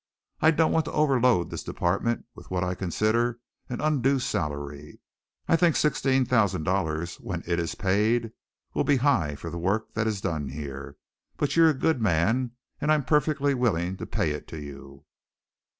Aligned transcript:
I 0.41 0.49
don't 0.49 0.71
want 0.71 0.85
to 0.85 0.91
overload 0.93 1.51
this 1.51 1.61
department 1.61 2.25
with 2.33 2.49
what 2.49 2.63
I 2.63 2.73
consider 2.73 3.39
an 3.69 3.79
undue 3.81 4.17
salary. 4.17 4.99
I 5.47 5.55
think 5.55 5.75
sixteen 5.75 6.25
thousand 6.25 6.63
dollars, 6.63 7.17
when 7.17 7.43
it 7.45 7.59
is 7.59 7.75
paid, 7.75 8.31
will 8.73 8.83
be 8.83 8.97
high 8.97 9.35
for 9.35 9.51
the 9.51 9.59
work 9.59 9.93
that 9.93 10.07
is 10.07 10.19
done 10.19 10.49
here, 10.49 10.97
but 11.37 11.55
you're 11.55 11.69
a 11.69 11.75
good 11.75 12.01
man 12.01 12.53
and 12.79 12.91
I'm 12.91 13.03
perfectly 13.05 13.53
willing 13.53 13.95
to 13.97 14.07
pay 14.07 14.31
it 14.31 14.47
to 14.47 14.59
you. 14.59 15.05